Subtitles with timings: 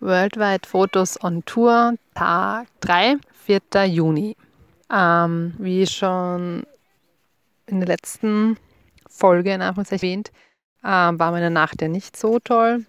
[0.00, 3.86] Worldwide Fotos on Tour, Tag 3, 4.
[3.86, 4.36] Juni.
[4.90, 6.64] Ähm, wie schon
[7.66, 8.56] in der letzten
[9.08, 10.30] Folge in erwähnt,
[10.84, 12.86] ähm, war meine Nacht ja nicht so toll.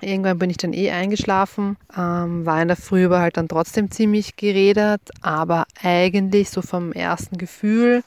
[0.00, 3.90] Irgendwann bin ich dann eh eingeschlafen, ähm, war in der Früh aber halt dann trotzdem
[3.90, 8.02] ziemlich geredet, aber eigentlich so vom ersten Gefühl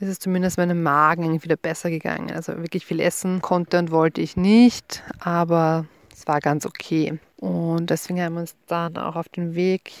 [0.00, 2.32] ist es zumindest meinem Magen wieder besser gegangen.
[2.32, 5.86] Also wirklich viel essen konnte und wollte ich nicht, aber
[6.18, 7.18] es war ganz okay.
[7.36, 9.92] Und deswegen haben wir uns dann auch auf den Weg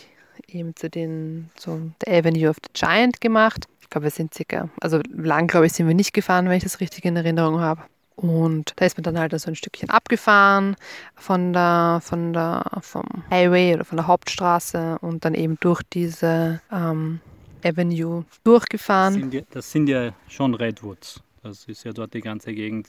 [0.48, 3.66] eben zu den, zu der Avenue of the Giant gemacht.
[3.80, 6.64] Ich glaube, wir sind circa, also lang glaube ich, sind wir nicht gefahren, wenn ich
[6.64, 7.82] das richtig in Erinnerung habe.
[8.16, 10.74] Und da ist man dann halt so ein Stückchen abgefahren
[11.14, 16.60] von der, von der, vom Highway oder von der Hauptstraße und dann eben durch diese
[16.72, 17.20] ähm,
[17.62, 19.14] Avenue durchgefahren.
[19.14, 21.22] Das sind, ja, das sind ja schon Redwoods.
[21.44, 22.88] Das ist ja dort die ganze Gegend,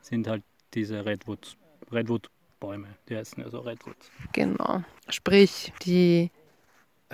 [0.00, 1.56] sind halt diese Redwoods,
[2.58, 4.10] Redwood-Bäume, die heißen ja so Redwoods.
[4.32, 4.82] Genau.
[5.08, 6.30] Sprich, die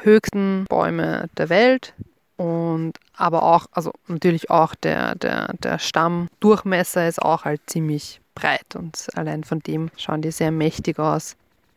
[0.01, 1.95] höchsten Bäume der Welt
[2.37, 8.75] und aber auch, also natürlich auch der, der, der Stammdurchmesser ist auch halt ziemlich breit
[8.75, 11.37] und allein von dem schauen die sehr mächtig aus.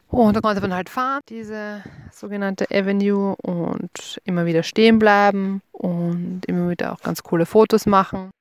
[0.09, 6.45] Und da konnte man halt fahren, diese sogenannte Avenue und immer wieder stehen bleiben und
[6.47, 8.31] immer wieder auch ganz coole Fotos machen.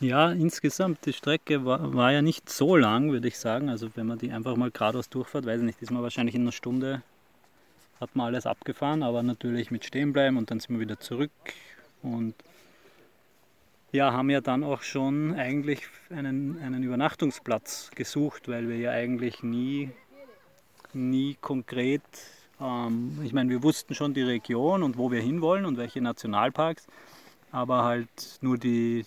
[0.00, 3.68] Ja, insgesamt, die Strecke war, war ja nicht so lang, würde ich sagen.
[3.68, 6.42] Also wenn man die einfach mal geradeaus durchfährt, weiß ich nicht, ist man wahrscheinlich in
[6.42, 7.02] einer Stunde
[8.00, 11.30] hat man alles abgefahren, aber natürlich mit stehen bleiben und dann sind wir wieder zurück
[12.02, 12.34] und
[13.92, 19.42] ja, haben ja dann auch schon eigentlich einen, einen Übernachtungsplatz gesucht, weil wir ja eigentlich
[19.42, 19.90] nie,
[20.94, 22.02] nie konkret,
[22.60, 26.86] ähm, ich meine, wir wussten schon die Region und wo wir hinwollen und welche Nationalparks,
[27.50, 29.04] aber halt nur die,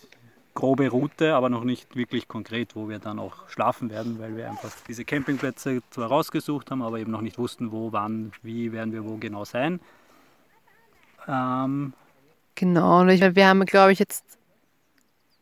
[0.53, 4.49] grobe Route, aber noch nicht wirklich konkret, wo wir dann auch schlafen werden, weil wir
[4.49, 8.93] einfach diese Campingplätze zwar rausgesucht haben, aber eben noch nicht wussten, wo, wann, wie werden
[8.93, 9.79] wir wo genau sein.
[11.27, 11.93] Ähm
[12.55, 14.23] genau, und ich, wir haben, glaube ich, jetzt,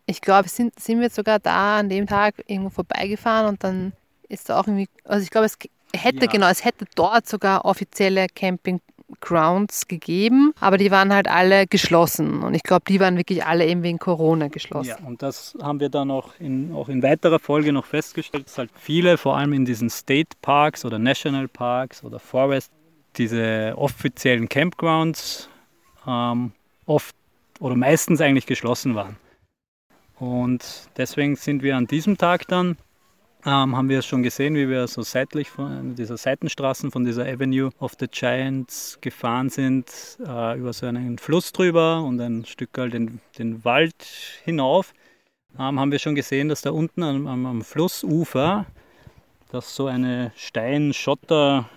[0.05, 3.93] ich glaube, sind, sind wir jetzt sogar da an dem Tag irgendwo vorbeigefahren und dann
[4.29, 5.57] ist da auch irgendwie, also ich glaube, es
[5.93, 6.31] hätte ja.
[6.31, 8.79] genau, es hätte dort sogar offizielle Camping
[9.19, 12.41] Grounds gegeben, aber die waren halt alle geschlossen.
[12.41, 14.89] Und ich glaube, die waren wirklich alle eben wegen Corona geschlossen.
[14.89, 18.57] Ja, und das haben wir dann auch in, auch in weiterer Folge noch festgestellt, dass
[18.57, 22.72] halt viele, vor allem in diesen State Parks oder National Parks oder Forest,
[23.17, 25.49] diese offiziellen Campgrounds
[26.07, 26.51] ähm,
[26.85, 27.16] oft
[27.59, 29.17] oder meistens eigentlich geschlossen waren.
[30.17, 32.78] Und deswegen sind wir an diesem Tag dann
[33.46, 37.72] ähm, haben wir schon gesehen, wie wir so seitlich von dieser Seitenstraßen von dieser Avenue
[37.79, 42.94] of the Giants gefahren sind, äh, über so einen Fluss drüber und ein Stück halt
[42.94, 43.96] den, den Wald
[44.44, 44.94] hinauf.
[45.57, 48.66] Ähm, haben wir schon gesehen, dass da unten am, am, am Flussufer,
[49.52, 51.68] das so eine Steinschotter,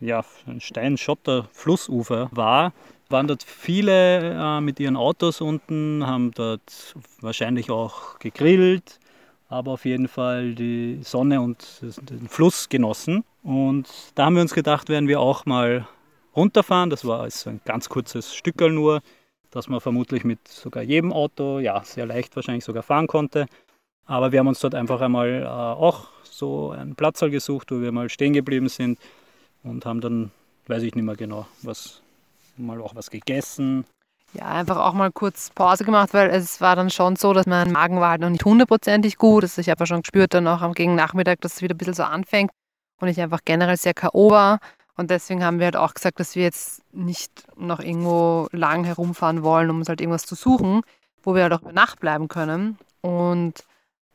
[0.00, 2.72] ja, ein Steinschotter-Flussufer war,
[3.10, 8.98] waren dort viele äh, mit ihren Autos unten, haben dort wahrscheinlich auch gegrillt
[9.48, 13.24] aber auf jeden Fall die Sonne und den Fluss genossen.
[13.42, 15.88] Und da haben wir uns gedacht, werden wir auch mal
[16.36, 16.90] runterfahren.
[16.90, 19.00] Das war also ein ganz kurzes Stückel nur,
[19.50, 23.46] das man vermutlich mit sogar jedem Auto, ja, sehr leicht wahrscheinlich sogar fahren konnte.
[24.04, 27.92] Aber wir haben uns dort einfach einmal äh, auch so einen Platz gesucht, wo wir
[27.92, 28.98] mal stehen geblieben sind
[29.62, 30.30] und haben dann,
[30.66, 32.02] weiß ich nicht mehr genau, was,
[32.56, 33.84] mal auch was gegessen
[34.34, 37.72] ja, einfach auch mal kurz Pause gemacht, weil es war dann schon so, dass mein
[37.72, 39.44] Magen war halt noch nicht hundertprozentig gut.
[39.44, 41.94] Also ich habe schon gespürt dann auch am gegen Nachmittag, dass es wieder ein bisschen
[41.94, 42.50] so anfängt
[43.00, 44.30] und ich einfach generell sehr K.O.
[44.30, 44.58] war.
[44.96, 49.44] Und deswegen haben wir halt auch gesagt, dass wir jetzt nicht noch irgendwo lang herumfahren
[49.44, 50.82] wollen, um uns halt irgendwas zu suchen,
[51.22, 52.78] wo wir halt auch über Nacht bleiben können.
[53.00, 53.64] Und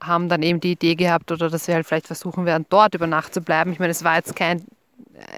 [0.02, 3.08] haben dann eben die Idee gehabt, oder dass wir halt vielleicht versuchen werden, dort über
[3.08, 3.72] Nacht zu bleiben.
[3.72, 4.66] Ich meine, es war jetzt kein,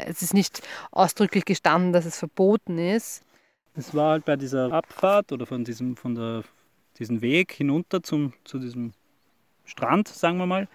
[0.06, 0.62] es ist nicht
[0.92, 3.24] ausdrücklich gestanden, dass es verboten ist.
[3.78, 6.44] Es war halt bei dieser Abfahrt oder von diesem, von der,
[6.98, 8.94] diesem Weg hinunter zum, zu diesem
[9.66, 10.68] Strand, sagen wir mal,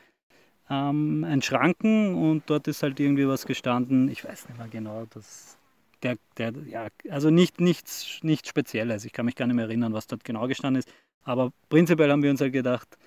[0.69, 5.07] ähm, ein Schranken und dort ist halt irgendwie was gestanden, ich weiß nicht mehr genau,
[5.11, 5.57] das,
[6.03, 9.95] der, der, ja, also nicht, nichts, nichts Spezielles, ich kann mich gar nicht mehr erinnern,
[9.95, 10.93] was dort genau gestanden ist,
[11.25, 12.99] aber prinzipiell haben wir uns halt gedacht,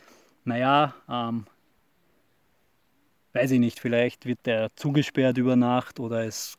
[0.43, 1.45] naja, ähm,
[3.33, 6.57] weiß ich nicht, vielleicht wird der zugesperrt über Nacht oder es,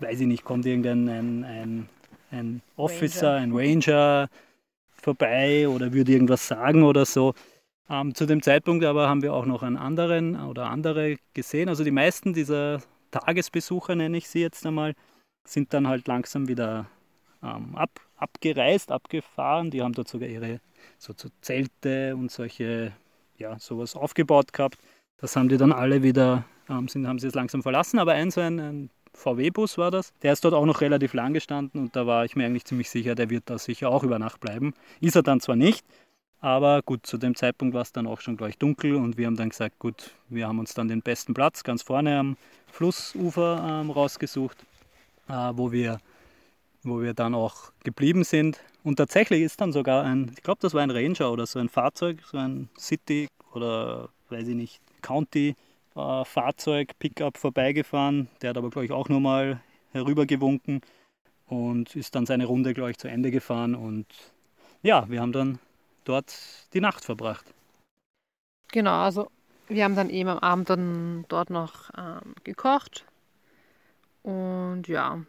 [0.00, 1.88] weiß ich nicht, kommt irgendein ein, ein
[2.32, 3.42] ein Officer, Ranger.
[3.42, 4.28] ein Ranger
[4.90, 7.34] vorbei oder würde irgendwas sagen oder so.
[7.90, 11.68] Ähm, zu dem Zeitpunkt aber haben wir auch noch einen anderen oder andere gesehen.
[11.68, 12.80] Also die meisten dieser
[13.10, 14.94] Tagesbesucher, nenne ich sie jetzt einmal,
[15.44, 16.86] sind dann halt langsam wieder
[17.42, 19.70] ähm, ab, abgereist, abgefahren.
[19.70, 20.60] Die haben dort sogar ihre
[20.98, 22.92] so, so Zelte und solche,
[23.36, 24.78] ja, sowas aufgebaut gehabt.
[25.18, 28.30] Das haben die dann alle wieder ähm, sind, haben sie es langsam verlassen, aber ein
[28.30, 30.12] so ein, ein VW-Bus war das.
[30.22, 32.90] Der ist dort auch noch relativ lang gestanden und da war ich mir eigentlich ziemlich
[32.90, 34.74] sicher, der wird da sicher auch über Nacht bleiben.
[35.00, 35.84] Ist er dann zwar nicht,
[36.42, 39.36] aber gut, zu dem Zeitpunkt war es dann auch schon gleich dunkel und wir haben
[39.36, 42.36] dann gesagt, gut, wir haben uns dann den besten Platz ganz vorne am
[42.66, 44.58] Flussufer ähm, rausgesucht,
[45.28, 45.98] äh, wo, wir,
[46.82, 48.58] wo wir dann auch geblieben sind.
[48.82, 51.68] Und tatsächlich ist dann sogar ein, ich glaube, das war ein Ranger oder so ein
[51.68, 55.54] Fahrzeug, so ein City oder weiß ich nicht, County
[55.94, 58.28] äh, Fahrzeug, Pickup vorbeigefahren.
[58.40, 59.60] Der hat aber, glaube ich, auch nur mal
[59.92, 60.80] herübergewunken
[61.46, 63.74] und ist dann seine Runde, glaube ich, zu Ende gefahren.
[63.74, 64.06] Und
[64.82, 65.58] ja, wir haben dann
[66.04, 66.34] dort
[66.72, 67.52] die Nacht verbracht.
[68.72, 69.30] Genau, also
[69.68, 73.04] wir haben dann eben am Abend dann dort noch ähm, gekocht
[74.22, 75.22] und ja,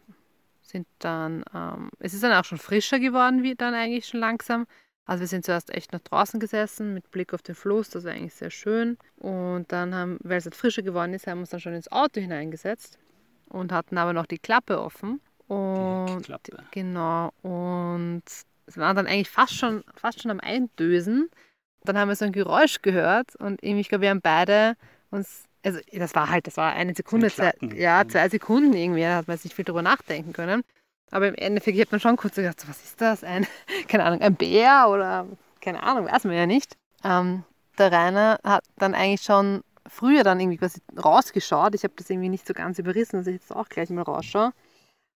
[0.62, 4.66] sind dann, ähm, es ist dann auch schon frischer geworden, wie dann eigentlich schon langsam.
[5.06, 8.12] Also wir sind zuerst echt nach draußen gesessen mit Blick auf den Fluss, das war
[8.12, 8.96] eigentlich sehr schön.
[9.16, 11.92] Und dann haben, weil es halt frischer geworden ist, haben wir uns dann schon ins
[11.92, 12.98] Auto hineingesetzt
[13.48, 15.20] und hatten aber noch die Klappe offen.
[15.46, 16.56] Und Klappe.
[16.70, 18.22] genau, und
[18.66, 21.28] es war dann eigentlich fast schon, fast schon am Eindösen.
[21.82, 24.74] Dann haben wir so ein Geräusch gehört und ich glaube, wir haben beide
[25.10, 29.16] uns, also das war halt, das war eine Sekunde, zwei, ja, zwei Sekunden irgendwie, da
[29.16, 30.64] hat man sich nicht viel drüber nachdenken können.
[31.14, 33.22] Aber im Endeffekt hat man schon kurz gedacht, so, was ist das?
[33.22, 33.46] Ein,
[33.88, 35.28] keine Ahnung, ein Bär oder
[35.60, 36.76] keine Ahnung, weiß man ja nicht.
[37.04, 37.44] Ähm,
[37.78, 41.76] der Rainer hat dann eigentlich schon früher dann irgendwie quasi rausgeschaut.
[41.76, 44.52] Ich habe das irgendwie nicht so ganz überrissen, dass ich jetzt auch gleich mal rausschaue.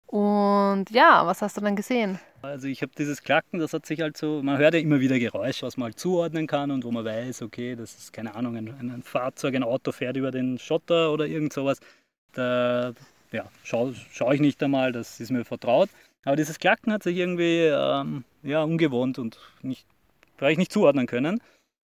[0.07, 2.19] Und ja, was hast du dann gesehen?
[2.41, 5.17] Also ich habe dieses Klacken, das hat sich halt so, man hört ja immer wieder
[5.17, 8.57] Geräusche, was man halt zuordnen kann und wo man weiß, okay, das ist keine Ahnung,
[8.57, 11.79] ein, ein Fahrzeug, ein Auto fährt über den Schotter oder irgend sowas.
[12.33, 12.93] Da
[13.35, 15.89] ja, schaue schau ich nicht einmal, das ist mir vertraut.
[16.23, 19.85] Aber dieses Klacken hat sich irgendwie ähm, ja, ungewohnt und nicht,
[20.41, 21.41] ich nicht zuordnen können.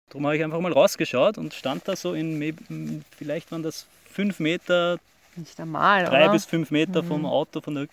[0.10, 4.40] Darum habe ich einfach mal rausgeschaut und stand da so in, vielleicht waren das fünf
[4.40, 5.00] Meter,
[5.36, 6.32] nicht einmal, drei oder?
[6.34, 7.08] bis fünf Meter Mhm.
[7.08, 7.88] vom Auto, von der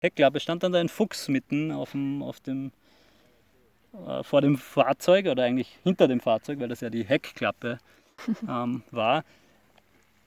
[0.00, 2.70] Heckklappe, stand dann da ein Fuchs mitten auf dem, auf dem,
[4.06, 7.78] äh, vor dem Fahrzeug oder eigentlich hinter dem Fahrzeug, weil das ja die Heckklappe
[8.48, 9.24] ähm, war.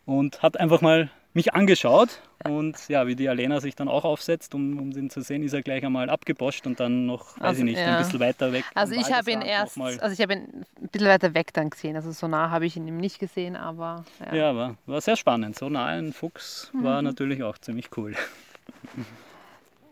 [0.06, 4.56] Und hat einfach mal mich angeschaut und ja, wie die Alena sich dann auch aufsetzt,
[4.56, 7.60] um, um den zu sehen, ist er gleich einmal abgeboscht und dann noch, weiß Also,
[7.60, 7.98] ich nicht, ja.
[7.98, 8.64] ein bisschen weiter weg.
[8.74, 11.96] Also ich habe ihn erst, also ich habe ihn ein bisschen weiter weg dann gesehen.
[11.96, 14.36] Also so nah habe ich ihn eben nicht gesehen, aber ja.
[14.36, 15.56] Ja, war, war sehr spannend.
[15.58, 16.84] So nah ein Fuchs Mhm.
[16.84, 18.16] war natürlich auch ziemlich cool.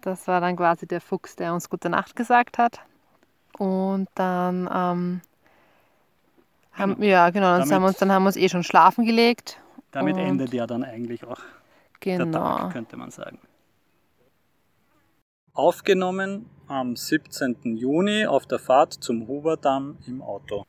[0.01, 2.79] Das war dann quasi der Fuchs, der uns gute Nacht gesagt hat.
[3.59, 5.21] Und dann ähm,
[6.73, 9.05] haben, ja genau, dann, Damit- haben wir uns, dann haben wir uns eh schon schlafen
[9.05, 9.59] gelegt.
[9.91, 11.39] Damit Und- endet ja dann eigentlich auch
[12.03, 12.37] der Genau.
[12.39, 13.39] Tag, könnte man sagen.
[15.53, 17.75] Aufgenommen am 17.
[17.77, 20.65] Juni auf der Fahrt zum Huberdamm im Auto.